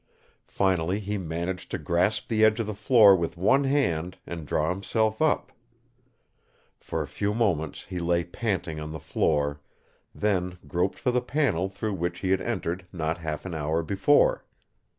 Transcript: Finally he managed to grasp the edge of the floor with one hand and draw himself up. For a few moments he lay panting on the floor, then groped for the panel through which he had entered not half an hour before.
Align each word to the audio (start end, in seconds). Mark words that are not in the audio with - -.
Finally 0.47 0.99
he 0.99 1.15
managed 1.19 1.69
to 1.69 1.77
grasp 1.77 2.27
the 2.27 2.43
edge 2.43 2.59
of 2.59 2.65
the 2.65 2.73
floor 2.73 3.15
with 3.15 3.37
one 3.37 3.65
hand 3.65 4.17
and 4.25 4.47
draw 4.47 4.69
himself 4.71 5.21
up. 5.21 5.51
For 6.79 7.03
a 7.03 7.07
few 7.07 7.35
moments 7.35 7.85
he 7.85 7.99
lay 7.99 8.23
panting 8.23 8.79
on 8.79 8.93
the 8.93 8.99
floor, 8.99 9.61
then 10.15 10.57
groped 10.67 10.97
for 10.97 11.11
the 11.11 11.21
panel 11.21 11.69
through 11.69 11.93
which 11.93 12.21
he 12.21 12.31
had 12.31 12.41
entered 12.41 12.87
not 12.91 13.19
half 13.19 13.45
an 13.45 13.53
hour 13.53 13.83
before. 13.83 14.43